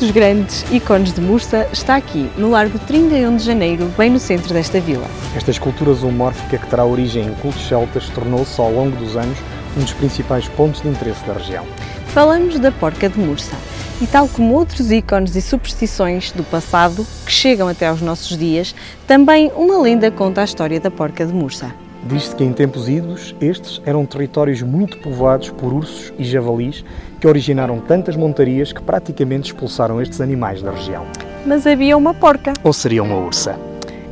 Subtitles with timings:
[0.00, 4.54] Dos grandes ícones de Mursa está aqui, no Largo 31 de Janeiro, bem no centro
[4.54, 5.06] desta vila.
[5.36, 9.36] Esta escultura zoomórfica que terá origem em cultos celtas tornou-se, ao longo dos anos,
[9.76, 11.66] um dos principais pontos de interesse da região.
[12.06, 13.54] Falamos da Porca de Mursa.
[14.00, 18.74] E tal como outros ícones e superstições do passado que chegam até aos nossos dias,
[19.06, 21.74] também uma lenda conta a história da Porca de Mursa.
[22.04, 26.84] Diz-se que em tempos idos estes eram territórios muito povoados por ursos e javalis
[27.20, 31.04] que originaram tantas montarias que praticamente expulsaram estes animais da região.
[31.46, 32.54] Mas havia uma porca.
[32.64, 33.58] Ou seria uma ursa?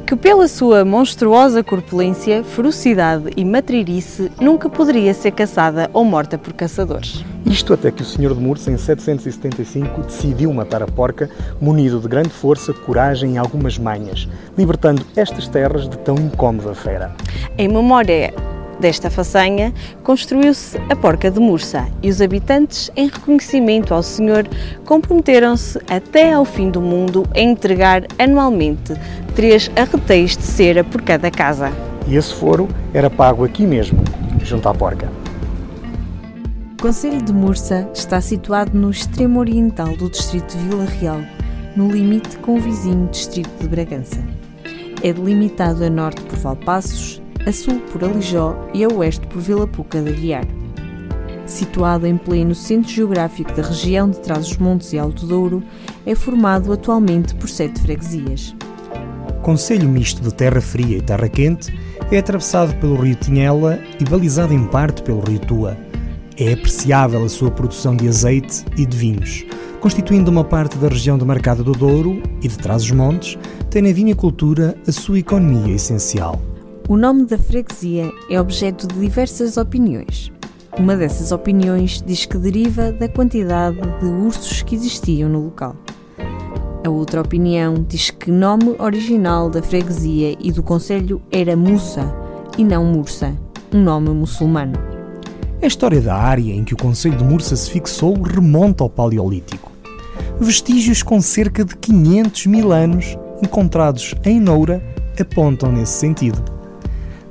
[0.06, 6.52] Que pela sua monstruosa corpulência, ferocidade e matririce nunca poderia ser caçada ou morta por
[6.52, 7.24] caçadores.
[7.48, 12.06] Isto até que o Senhor de Mursa, em 775, decidiu matar a porca, munido de
[12.06, 17.10] grande força, coragem e algumas manhas, libertando estas terras de tão incómoda fera.
[17.56, 18.34] Em memória
[18.78, 19.72] desta façanha,
[20.04, 24.46] construiu-se a Porca de Mursa e os habitantes, em reconhecimento ao Senhor,
[24.84, 28.94] comprometeram-se até ao fim do mundo a entregar anualmente
[29.34, 31.72] três arretéis de cera por cada casa.
[32.06, 33.98] E esse foro era pago aqui mesmo,
[34.44, 35.08] junto à porca.
[36.78, 41.20] O Conselho de Mursa está situado no extremo oriental do distrito de Vila Real,
[41.74, 44.24] no limite com o vizinho distrito de Bragança.
[45.02, 49.66] É delimitado a norte por Valpassos, a sul por Alijó e a oeste por Vila
[49.66, 50.46] Puca de Aguiar.
[51.46, 55.60] Situado em pleno centro geográfico da região de Trás-os-Montes e Alto Douro,
[56.06, 58.54] é formado atualmente por sete freguesias.
[59.42, 61.76] Conselho misto de terra fria e terra quente,
[62.12, 65.87] é atravessado pelo rio Tinhela e balizado em parte pelo rio Tua.
[66.40, 69.44] É apreciável a sua produção de azeite e de vinhos,
[69.80, 73.36] constituindo uma parte da região demarcada do Douro e de Trás-os-Montes,
[73.68, 76.40] tem na vinicultura a sua economia essencial.
[76.88, 80.30] O nome da freguesia é objeto de diversas opiniões.
[80.78, 85.74] Uma dessas opiniões diz que deriva da quantidade de ursos que existiam no local.
[86.86, 92.14] A outra opinião diz que o nome original da freguesia e do conselho era Mussa
[92.56, 93.36] e não Mursa,
[93.74, 94.87] um nome muçulmano.
[95.60, 99.72] A história da área em que o conselho de Mursa se fixou remonta ao Paleolítico.
[100.38, 104.80] Vestígios com cerca de 500 mil anos encontrados em Noura
[105.20, 106.40] apontam nesse sentido.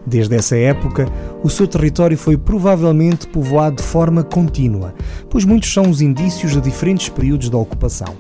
[0.06, 1.08] Desde essa época,
[1.42, 4.94] o seu território foi provavelmente povoado de forma contínua,
[5.30, 8.14] pois muitos são os indícios de diferentes períodos da ocupação.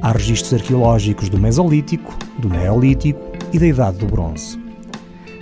[0.00, 3.20] Há registros arqueológicos do Mesolítico, do Neolítico
[3.52, 4.67] e da Idade do Bronze.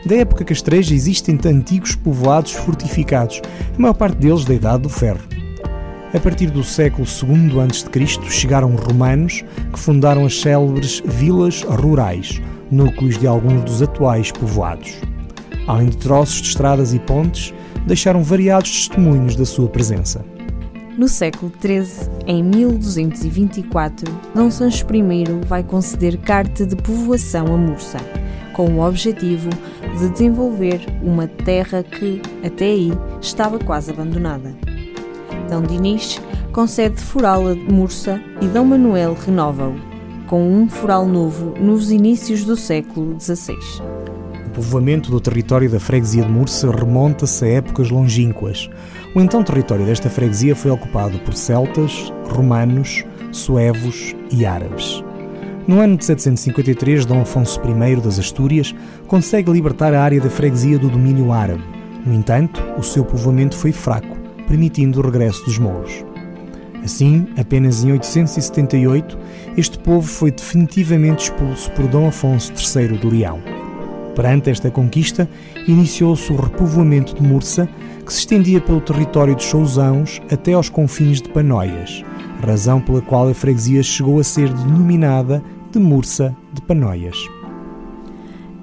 [0.06, 3.42] Da época castreja existem antigos povoados fortificados,
[3.76, 5.20] a maior parte deles da Idade do Ferro.
[6.14, 8.30] A partir do século II a.C.
[8.30, 12.40] chegaram romanos que fundaram as célebres vilas rurais,
[12.70, 14.96] núcleos de alguns dos atuais povoados
[15.66, 17.52] além de troços de estradas e pontes,
[17.86, 20.24] deixaram variados testemunhos da sua presença.
[20.96, 24.50] No século XIII, em 1224, D.
[24.50, 27.98] Sancho I vai conceder carta de povoação a Mursa,
[28.56, 29.50] com o objetivo
[29.98, 32.90] de desenvolver uma terra que, até aí,
[33.20, 34.56] estava quase abandonada.
[35.48, 35.66] D.
[35.68, 36.18] Dinis
[36.52, 38.58] concede foral a Mursa e D.
[38.60, 39.74] Manuel renova-o,
[40.26, 43.56] com um foral novo nos inícios do século XVI
[44.54, 48.70] povoamento do território da freguesia de Mursa remonta-se a épocas longínquas.
[49.14, 55.04] O então território desta freguesia foi ocupado por celtas, romanos, suevos e árabes.
[55.66, 58.72] No ano de 753, Dom Afonso I das Astúrias
[59.08, 61.64] consegue libertar a área da freguesia do domínio árabe.
[62.06, 64.16] No entanto, o seu povoamento foi fraco,
[64.46, 66.04] permitindo o regresso dos mouros.
[66.84, 69.18] Assim, apenas em 878,
[69.56, 73.40] este povo foi definitivamente expulso por Dom Afonso III de Leão.
[74.14, 75.28] Perante esta conquista,
[75.66, 77.68] iniciou-se o repovoamento de Mursa,
[78.06, 82.04] que se estendia pelo território de Chousãos até aos confins de Panóias,
[82.40, 87.16] razão pela qual a freguesia chegou a ser denominada de Mursa de Panóias.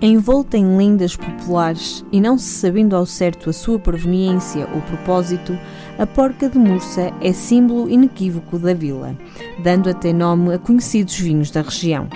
[0.01, 5.57] Envolta em lendas populares e não se sabendo ao certo a sua proveniência ou propósito,
[5.97, 9.17] a porca de Mursa é símbolo inequívoco da vila,
[9.63, 12.09] dando até nome a conhecidos vinhos da região.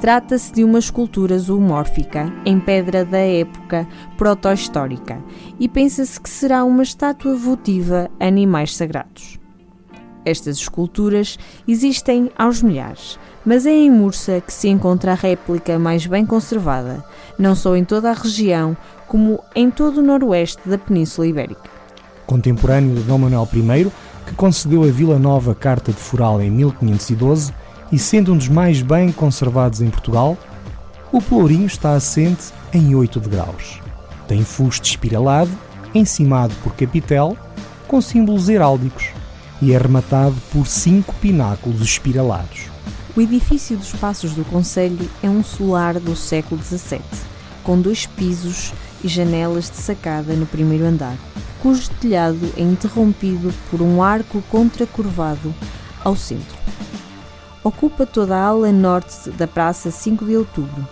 [0.00, 3.86] Trata-se de uma escultura zoomórfica em pedra da época
[4.18, 5.18] proto-histórica
[5.58, 9.41] e pensa-se que será uma estátua votiva a animais sagrados.
[10.24, 16.06] Estas esculturas existem aos milhares, mas é em Mursa que se encontra a réplica mais
[16.06, 17.04] bem conservada,
[17.38, 18.76] não só em toda a região,
[19.08, 21.68] como em todo o noroeste da Península Ibérica.
[22.26, 23.90] Contemporâneo de Dom Manuel I,
[24.26, 27.52] que concedeu a Vila Nova Carta de Foral em 1512,
[27.90, 30.38] e sendo um dos mais bem conservados em Portugal,
[31.10, 33.80] o pelourinho está assente em 8 degraus.
[34.26, 35.50] Tem fuste espiralado,
[35.94, 37.36] encimado por capitel,
[37.86, 39.10] com símbolos heráldicos,
[39.62, 42.66] e é rematado por cinco pináculos espiralados.
[43.16, 47.00] O edifício dos Passos do Conselho é um solar do século XVII,
[47.62, 48.74] com dois pisos
[49.04, 51.16] e janelas de sacada no primeiro andar,
[51.62, 55.54] cujo telhado é interrompido por um arco contracurvado
[56.02, 56.58] ao centro.
[57.62, 60.88] Ocupa toda a ala norte da Praça 5 de Outubro,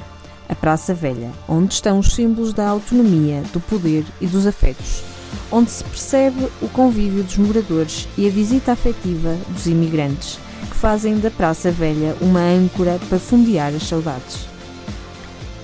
[0.49, 5.02] a Praça Velha, onde estão os símbolos da autonomia, do poder e dos afetos,
[5.50, 10.38] onde se percebe o convívio dos moradores e a visita afetiva dos imigrantes,
[10.69, 14.47] que fazem da Praça Velha uma âncora para fundear as saudades.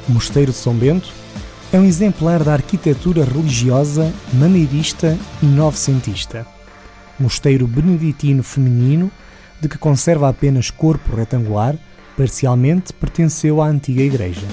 [0.08, 1.12] O Mosteiro de São Bento
[1.72, 6.46] é um exemplar da arquitetura religiosa maneirista e novecentista.
[7.18, 9.10] Mosteiro beneditino feminino,
[9.60, 11.76] de que conserva apenas corpo retangular,
[12.16, 14.46] parcialmente pertenceu à antiga igreja.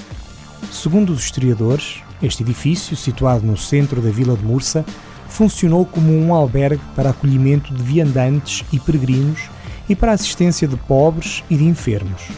[0.71, 4.85] Segundo os historiadores, este edifício, situado no centro da vila de Mursa,
[5.27, 9.49] funcionou como um albergue para acolhimento de viandantes e peregrinos
[9.89, 12.29] e para assistência de pobres e de enfermos.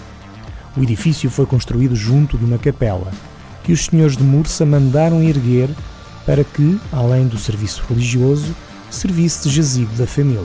[0.76, 3.12] O edifício foi construído junto de uma capela,
[3.64, 5.70] que os senhores de Mursa mandaram erguer
[6.26, 8.56] para que, além do serviço religioso,
[8.90, 10.42] servisse de jazigo da família.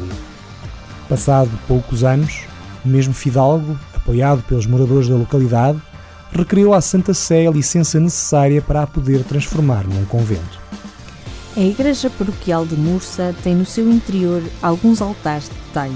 [1.08, 2.42] Passado poucos anos,
[2.84, 5.80] o mesmo fidalgo, apoiado pelos moradores da localidade,
[6.32, 10.60] requeriu à Santa Sé a licença necessária para a poder transformar num convento.
[11.56, 15.92] A Igreja Paroquial de Mursa tem no seu interior alguns altares de talha,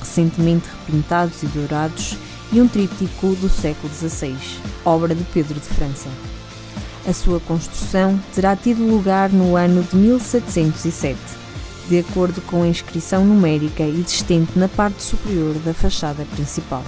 [0.00, 2.16] recentemente repintados e dourados,
[2.52, 4.36] e um tríptico do século XVI,
[4.84, 6.08] obra de Pedro de França.
[7.06, 11.18] A sua construção terá tido lugar no ano de 1707,
[11.88, 16.84] de acordo com a inscrição numérica existente na parte superior da fachada principal.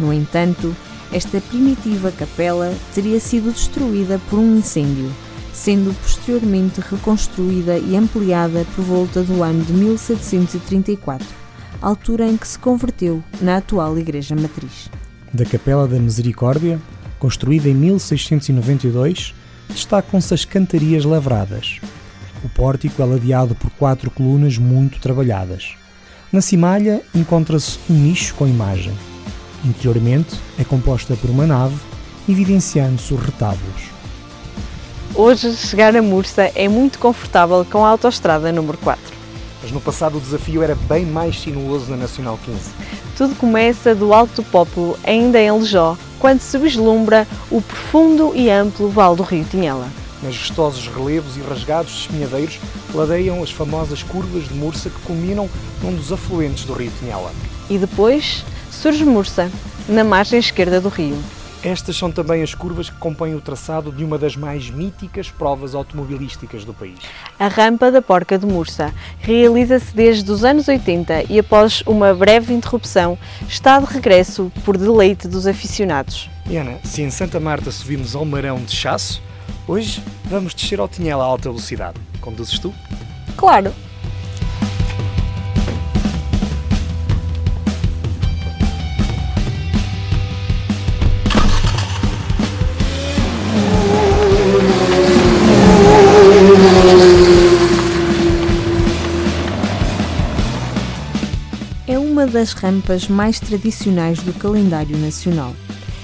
[0.00, 0.74] No entanto,
[1.14, 5.12] esta primitiva capela teria sido destruída por um incêndio,
[5.52, 11.24] sendo posteriormente reconstruída e ampliada por volta do ano de 1734,
[11.80, 14.90] altura em que se converteu na atual Igreja Matriz.
[15.32, 16.80] Da Capela da Misericórdia,
[17.20, 19.36] construída em 1692,
[19.68, 21.78] destacam-se as cantarias lavradas.
[22.42, 25.76] O pórtico é ladeado por quatro colunas muito trabalhadas.
[26.32, 28.92] Na cimalha encontra-se um nicho com imagem.
[29.64, 31.76] Interiormente é composta por uma nave,
[32.28, 33.94] evidenciando-se os retábulos.
[35.14, 39.02] Hoje, chegar a Mursa é muito confortável com a autoestrada número 4.
[39.62, 42.58] Mas no passado o desafio era bem mais sinuoso na Nacional 15.
[43.16, 48.50] Tudo começa do Alto do Pópulo, ainda em Lejó, quando se vislumbra o profundo e
[48.50, 49.88] amplo Vale do Rio Tinhela.
[50.22, 52.58] Majestosos relevos e rasgados espinhadeiros
[52.92, 55.48] ladeiam as famosas curvas de Mursa que culminam
[55.82, 57.32] num dos afluentes do Rio Tinhela.
[57.70, 58.44] E depois
[58.84, 59.50] surge Mursa,
[59.88, 61.16] na margem esquerda do rio.
[61.62, 65.74] Estas são também as curvas que compõem o traçado de uma das mais míticas provas
[65.74, 66.98] automobilísticas do país.
[67.38, 72.52] A rampa da Porca de Mursa realiza-se desde os anos 80 e após uma breve
[72.52, 73.16] interrupção
[73.48, 76.28] está de regresso por deleite dos aficionados.
[76.46, 79.22] E Ana, se em Santa Marta subimos ao Marão de Chasso,
[79.66, 81.98] hoje vamos descer ao Tinhela a alta velocidade.
[82.20, 82.74] Conduzes tu?
[83.34, 83.72] Claro!
[102.34, 105.54] Das rampas mais tradicionais do calendário nacional.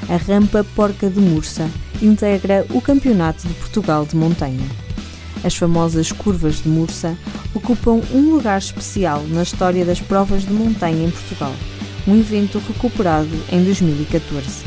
[0.08, 1.68] A Rampa Porca de Mursa
[2.00, 4.64] integra o Campeonato de Portugal de Montanha.
[5.42, 7.18] As famosas curvas de Mursa
[7.52, 11.52] ocupam um lugar especial na história das provas de montanha em Portugal,
[12.06, 14.64] um evento recuperado em 2014.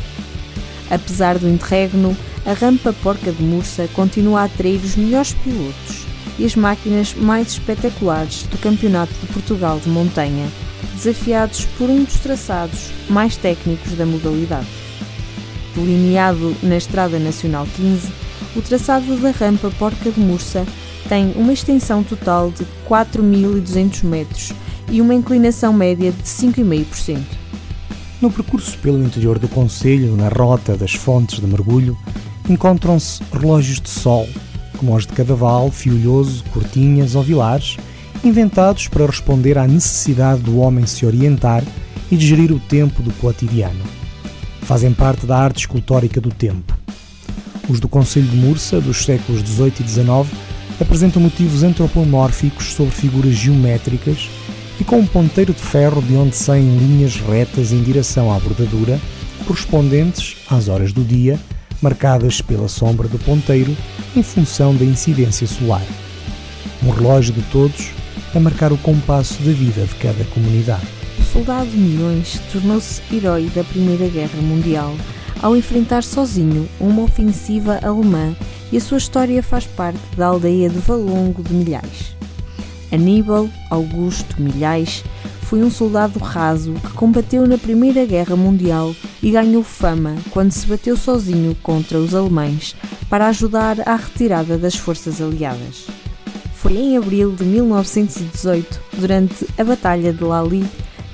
[0.90, 6.04] Apesar do interregno, a Rampa Porca de Mursa continua a atrair os melhores pilotos
[6.38, 10.46] e as máquinas mais espetaculares do Campeonato de Portugal de Montanha
[10.94, 14.66] desafiados por um dos traçados mais técnicos da modalidade.
[15.74, 18.12] Delineado na Estrada Nacional 15,
[18.56, 20.64] o traçado da rampa Porca de Mursa
[21.08, 24.52] tem uma extensão total de 4.200 metros
[24.90, 27.18] e uma inclinação média de 5,5%.
[28.20, 31.98] No percurso pelo interior do Conselho, na rota das fontes de mergulho,
[32.48, 34.28] encontram-se relógios de sol,
[34.78, 37.76] como os de Cadaval, Fiolhoso, Cortinhas ou Vilares,
[38.28, 41.62] inventados para responder à necessidade do homem se orientar
[42.10, 43.82] e de gerir o tempo do cotidiano.
[44.62, 46.76] Fazem parte da arte escultórica do tempo.
[47.68, 50.38] Os do Conselho de Mursa, dos séculos XVIII e XIX,
[50.80, 54.28] apresentam motivos antropomórficos sobre figuras geométricas
[54.80, 59.00] e com um ponteiro de ferro de onde saem linhas retas em direção à bordadura,
[59.46, 61.38] correspondentes às horas do dia,
[61.80, 63.76] marcadas pela sombra do ponteiro
[64.16, 65.84] em função da incidência solar.
[66.82, 67.90] Um relógio de todos
[68.36, 70.86] a marcar o compasso da vida de cada comunidade.
[71.18, 74.94] O soldado Milhões tornou-se herói da Primeira Guerra Mundial
[75.40, 78.34] ao enfrentar sozinho uma ofensiva alemã
[78.72, 82.16] e a sua história faz parte da aldeia de Valongo de Milhais.
[82.90, 85.04] Aníbal Augusto Milhais
[85.42, 90.66] foi um soldado raso que combateu na Primeira Guerra Mundial e ganhou fama quando se
[90.66, 92.74] bateu sozinho contra os alemães
[93.08, 95.86] para ajudar à retirada das forças aliadas.
[96.64, 100.64] Foi em abril de 1918, durante a Batalha de Lali,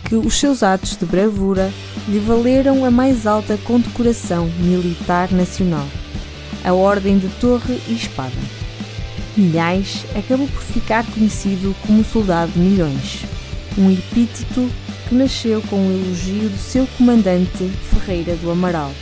[0.09, 1.73] que os seus atos de bravura
[2.07, 5.89] lhe valeram a mais alta condecoração militar nacional,
[6.65, 8.31] a Ordem de Torre e Espada.
[9.37, 13.25] Milhais acabou por ficar conhecido como Soldado Milhões,
[13.77, 14.71] um epíteto
[15.09, 18.93] que nasceu com o elogio do seu comandante Ferreira do Amaral.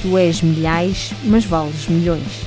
[0.00, 2.46] Tu és milhais, mas vales milhões.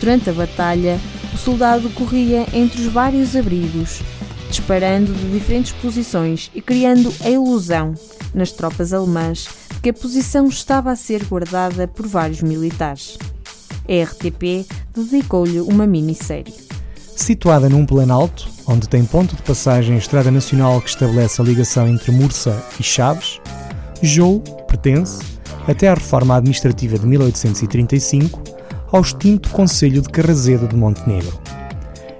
[0.00, 0.98] Durante a batalha,
[1.40, 4.02] soldado corria entre os vários abrigos,
[4.50, 7.94] disparando de diferentes posições e criando a ilusão
[8.34, 13.16] nas tropas alemãs de que a posição estava a ser guardada por vários militares.
[13.88, 16.54] A RTP dedicou-lhe uma minissérie.
[17.16, 21.88] Situada num planalto, onde tem ponto de passagem a Estrada Nacional que estabelece a ligação
[21.88, 23.40] entre Mursa e Chaves,
[24.02, 25.20] Jou pertence,
[25.66, 28.59] até à reforma administrativa de 1835,
[28.92, 31.38] ao extinto Conselho de Carrazedo de Montenegro.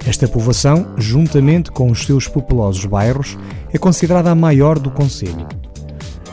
[0.07, 3.37] Esta povoação, juntamente com os seus populosos bairros,
[3.73, 5.47] é considerada a maior do Conselho.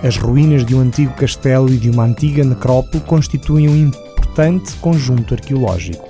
[0.03, 5.33] As ruínas de um antigo castelo e de uma antiga necrópole constituem um importante conjunto
[5.33, 6.07] arqueológico.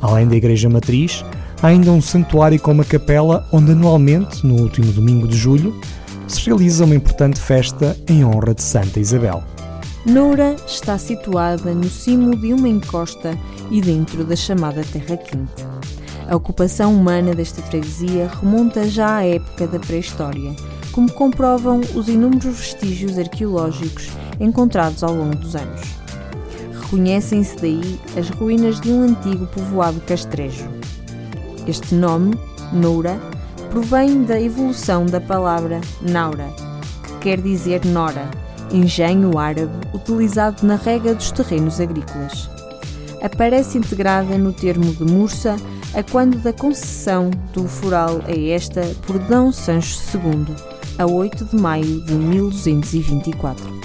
[0.00, 1.24] Além da igreja matriz,
[1.62, 5.78] há ainda um santuário com uma capela onde anualmente, no último domingo de julho,
[6.26, 9.44] se realiza uma importante festa em honra de Santa Isabel.
[10.04, 13.38] Noura está situada no cimo de uma encosta
[13.70, 15.64] e dentro da chamada Terra Quente.
[16.28, 20.56] A ocupação humana desta freguesia remonta já à época da pré-história,
[20.90, 24.08] como comprovam os inúmeros vestígios arqueológicos
[24.40, 25.82] encontrados ao longo dos anos.
[26.80, 30.68] Reconhecem-se daí as ruínas de um antigo povoado castrejo.
[31.68, 32.34] Este nome,
[32.72, 33.20] Noura,
[33.70, 36.48] provém da evolução da palavra Naura,
[37.04, 38.28] que quer dizer Nora,
[38.72, 42.48] engenho árabe utilizado na rega dos terrenos agrícolas.
[43.22, 45.56] Aparece integrada no termo de Mursa
[45.94, 49.52] a quando da concessão do foral a esta por D.
[49.52, 50.54] Sancho II,
[50.98, 53.80] a 8 de maio de 1224.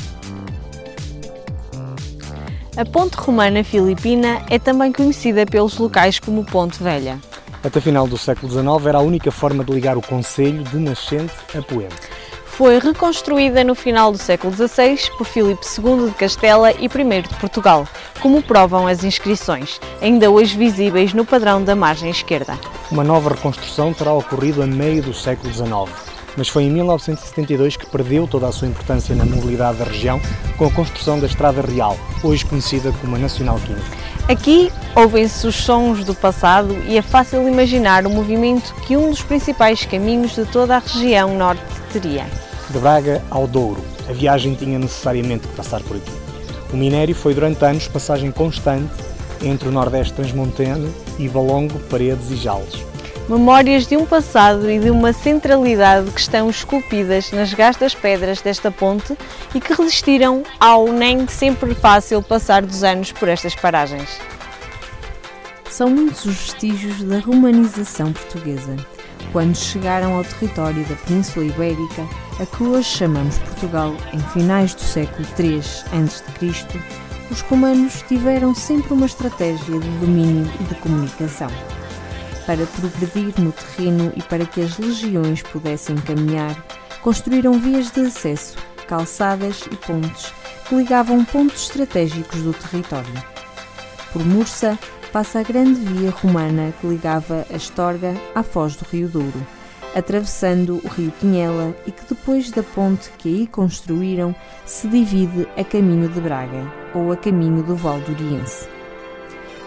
[2.77, 7.20] A ponte romana filipina é também conhecida pelos locais como Ponte Velha.
[7.63, 11.34] Até final do século XIX era a única forma de ligar o Conselho de Nascente
[11.58, 12.16] a Poente.
[12.57, 17.35] Foi reconstruída no final do século XVI por Filipe II de Castela e I de
[17.39, 17.87] Portugal,
[18.19, 22.57] como provam as inscrições, ainda hoje visíveis no padrão da margem esquerda.
[22.89, 25.95] Uma nova reconstrução terá ocorrido a meio do século XIX,
[26.35, 30.19] mas foi em 1972 que perdeu toda a sua importância na mobilidade da região
[30.57, 33.81] com a construção da Estrada Real, hoje conhecida como a Nacional 15.
[34.27, 39.21] Aqui ouvem-se os sons do passado e é fácil imaginar o movimento que um dos
[39.21, 41.61] principais caminhos de toda a região norte
[41.93, 42.25] teria
[42.69, 43.83] de Braga ao Douro.
[44.09, 46.12] A viagem tinha necessariamente que passar por aqui.
[46.71, 48.93] O minério foi durante anos passagem constante
[49.41, 52.86] entre o Nordeste transmontano e Valongo, Paredes e Jales.
[53.29, 58.71] Memórias de um passado e de uma centralidade que estão esculpidas nas gastas pedras desta
[58.71, 59.17] ponte
[59.53, 64.17] e que resistiram ao nem sempre fácil passar dos anos por estas paragens.
[65.69, 68.77] São muitos os vestígios da romanização portuguesa
[69.31, 72.07] quando chegaram ao território da Península Ibérica,
[72.39, 76.79] a que hoje chamamos Portugal, em finais do século III a.C.,
[77.32, 81.50] os romanos tiveram sempre uma estratégia de domínio e de comunicação.
[82.46, 86.56] Para progredir no terreno e para que as legiões pudessem caminhar,
[87.01, 90.32] construíram vias de acesso, calçadas e pontes
[90.70, 93.24] que ligavam pontos estratégicos do território.
[94.13, 94.77] Por Mursa,
[95.12, 99.48] passa a grande via romana que ligava Astorga à foz do Rio Douro,
[99.96, 105.63] atravessando o rio Pinhela e que depois da ponte que aí construíram se divide a
[105.63, 108.67] caminho de Braga ou a caminho do Val do Oriense.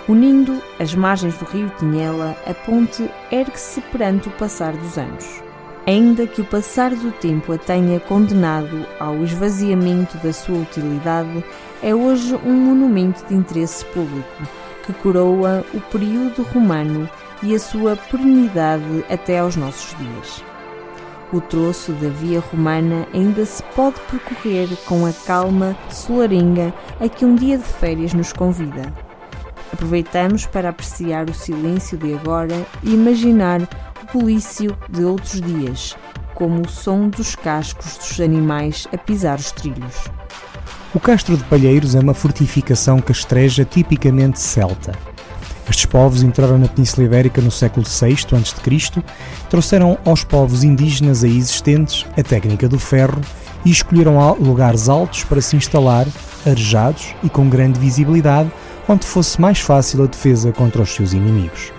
[0.08, 5.42] Unindo as margens do rio Tinhela, a ponte ergue-se perante o passar dos anos.
[5.86, 11.44] Ainda que o passar do tempo a tenha condenado ao esvaziamento da sua utilidade,
[11.82, 14.42] é hoje um monumento de interesse público
[14.84, 17.08] que coroa o período romano
[17.42, 20.44] e a sua perenidade até aos nossos dias.
[21.32, 27.24] O troço da via romana ainda se pode percorrer com a calma solaringa a que
[27.24, 28.92] um dia de férias nos convida.
[29.72, 35.96] Aproveitamos para apreciar o silêncio de agora e imaginar o bulício de outros dias,
[36.34, 40.10] como o som dos cascos dos animais a pisar os trilhos.
[40.92, 44.92] O Castro de Palheiros é uma fortificação castreja tipicamente celta.
[45.70, 49.02] Estes povos entraram na Península Ibérica no século VI a.C.,
[49.48, 53.20] trouxeram aos povos indígenas aí existentes a técnica do ferro
[53.64, 56.08] e escolheram lugares altos para se instalar,
[56.44, 58.50] arejados e com grande visibilidade,
[58.88, 61.72] onde fosse mais fácil a defesa contra os seus inimigos.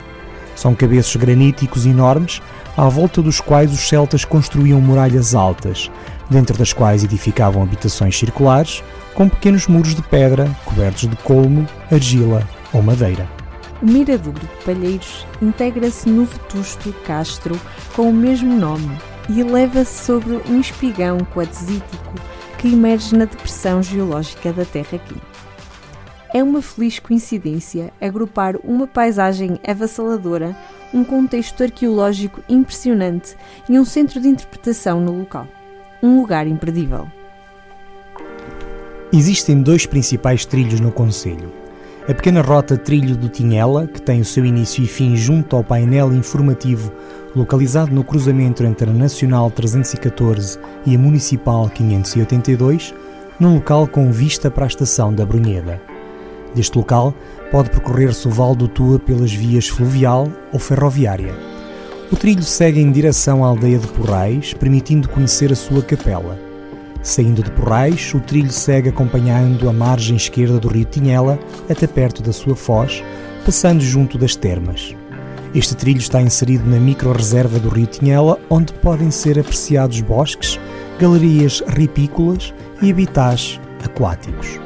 [0.56, 2.42] São cabeços graníticos enormes,
[2.78, 5.92] à volta dos quais os celtas construíam muralhas altas,
[6.30, 8.82] dentro das quais edificavam habitações circulares,
[9.14, 13.41] com pequenos muros de pedra cobertos de colmo, argila ou madeira.
[13.82, 17.60] O Miradouro de Palheiros integra-se no vetusto castro
[17.96, 18.96] com o mesmo nome
[19.28, 22.14] e eleva-se sobre um espigão quatzítico
[22.60, 25.16] que emerge na depressão geológica da Terra aqui.
[26.32, 30.56] É uma feliz coincidência agrupar uma paisagem avassaladora,
[30.94, 33.36] um contexto arqueológico impressionante
[33.68, 35.48] e um centro de interpretação no local.
[36.04, 37.08] Um lugar imperdível.
[39.12, 41.61] Existem dois principais trilhos no Conselho.
[42.08, 45.64] A pequena rota Trilho do Tinhela, que tem o seu início e fim junto ao
[45.64, 46.92] painel informativo
[47.36, 52.94] localizado no cruzamento entre a Nacional 314 e a Municipal 582,
[53.40, 55.80] num local com vista para a estação da Brunheda.
[56.56, 57.14] Deste local
[57.52, 61.34] pode percorrer-se o Val do Tua pelas vias fluvial ou ferroviária.
[62.12, 66.51] O trilho segue em direção à aldeia de Porrais, permitindo conhecer a sua capela.
[67.04, 72.22] Saindo de Porrais, o trilho segue acompanhando a margem esquerda do rio Tinhela até perto
[72.22, 73.04] da sua foz,
[73.44, 74.96] passando junto das termas.
[75.54, 80.60] Este trilho está inserido na micro-reserva do rio Tinhela, onde podem ser apreciados bosques,
[81.00, 84.60] galerias ripícolas e habitats aquáticos.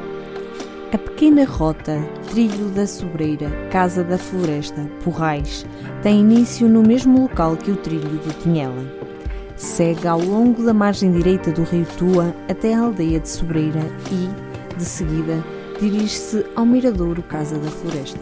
[0.92, 1.98] A pequena rota
[2.30, 5.66] Trilho da Sobreira, Casa da Floresta, Porrais,
[6.02, 9.06] tem início no mesmo local que o trilho do Tinhela
[9.56, 13.80] segue ao longo da margem direita do rio Tua até a aldeia de Sobreira
[14.12, 15.42] e, de seguida,
[15.80, 18.20] dirige-se ao Miradouro Casa da Floresta.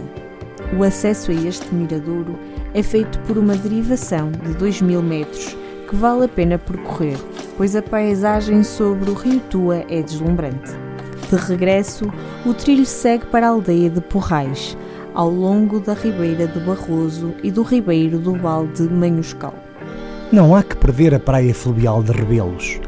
[0.79, 2.39] O acesso a este miradouro
[2.73, 5.57] é feito por uma derivação de 2 mil metros
[5.89, 7.19] que vale a pena percorrer,
[7.57, 10.73] pois a paisagem sobre o rio Tua é deslumbrante.
[11.29, 12.13] De regresso,
[12.47, 14.77] o trilho segue para a aldeia de Porrais,
[15.13, 19.64] ao longo da Ribeira de Barroso e do Ribeiro do Val de Manhoscal.
[20.33, 22.81] Não há que perder a praia fluvial de Rebelos.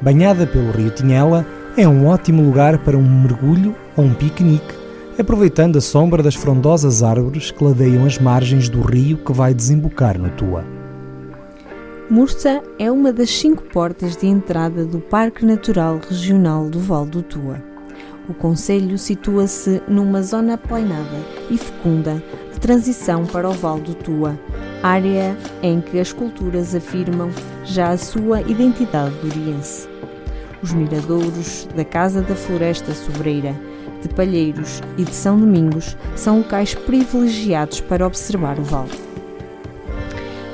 [0.00, 1.44] Banhada pelo rio Tinhela,
[1.76, 4.74] é um ótimo lugar para um mergulho ou um piquenique,
[5.18, 10.18] aproveitando a sombra das frondosas árvores que ladeiam as margens do rio que vai desembocar
[10.18, 10.64] no Tua.
[12.08, 17.22] Mursa é uma das cinco portas de entrada do Parque Natural Regional do Val do
[17.22, 17.62] Tua.
[18.28, 21.18] O Conselho situa-se numa zona aplanada
[21.50, 22.22] e fecunda
[22.58, 24.38] transição para o Val do Tua,
[24.82, 27.30] área em que as culturas afirmam
[27.64, 29.88] já a sua identidade duriense.
[30.62, 33.54] Os miradouros da Casa da Floresta Sobreira,
[34.02, 38.90] de Palheiros e de São Domingos são locais privilegiados para observar o vale.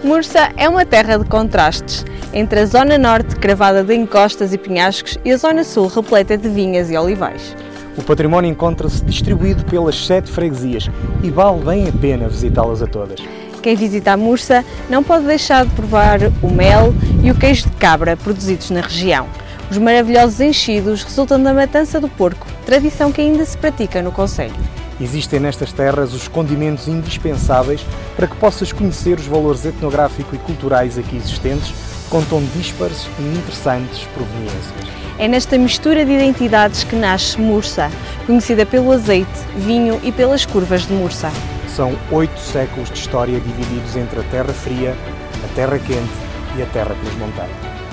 [0.03, 5.19] Mursa é uma terra de contrastes, entre a zona norte cravada de encostas e penhascos
[5.25, 7.57] e a zona sul repleta de vinhas e olivais.
[7.97, 10.91] O património encontra-se distribuído pelas sete freguesias
[11.23, 13.21] e vale bem a pena visitá-las a todas.
[13.63, 17.77] Quem visita a Mursa não pode deixar de provar o mel e o queijo de
[17.77, 19.27] cabra produzidos na região.
[19.71, 24.55] Os maravilhosos enchidos resultam da matança do porco, tradição que ainda se pratica no Conselho.
[25.01, 27.85] Existem nestas terras os condimentos indispensáveis
[28.17, 31.73] para que possas conhecer os valores etnográficos e culturais aqui existentes,
[32.11, 34.95] com tom dispares e interessantes proveniências.
[35.19, 37.91] É nesta mistura de identidades que nasce Mursa,
[38.27, 41.31] conhecida pelo azeite, vinho e pelas curvas de Mursa.
[41.69, 44.97] São oito séculos de história divididos entre a terra fria,
[45.45, 46.13] a terra quente
[46.57, 47.84] e a terra pelas montanhas.